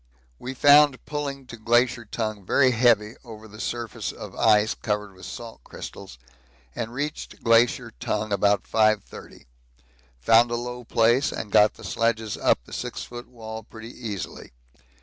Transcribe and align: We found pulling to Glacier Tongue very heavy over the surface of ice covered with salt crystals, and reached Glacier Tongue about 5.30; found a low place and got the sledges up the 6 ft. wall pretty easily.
We 0.39 0.55
found 0.55 1.05
pulling 1.05 1.45
to 1.45 1.57
Glacier 1.57 2.05
Tongue 2.05 2.43
very 2.43 2.71
heavy 2.71 3.13
over 3.23 3.47
the 3.47 3.59
surface 3.59 4.11
of 4.11 4.35
ice 4.35 4.73
covered 4.73 5.13
with 5.13 5.27
salt 5.27 5.63
crystals, 5.63 6.17
and 6.75 6.91
reached 6.91 7.43
Glacier 7.43 7.91
Tongue 7.99 8.33
about 8.33 8.63
5.30; 8.63 9.45
found 10.19 10.49
a 10.49 10.55
low 10.55 10.83
place 10.85 11.31
and 11.31 11.51
got 11.51 11.75
the 11.75 11.83
sledges 11.83 12.35
up 12.35 12.63
the 12.65 12.73
6 12.73 13.07
ft. 13.09 13.27
wall 13.27 13.61
pretty 13.61 13.91
easily. 13.95 14.53